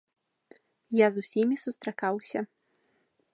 Я 0.99 1.07
з 1.17 1.23
усімі 1.25 1.55
сустракаўся. 1.65 2.39